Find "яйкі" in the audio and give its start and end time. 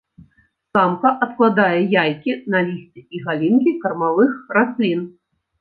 2.03-2.31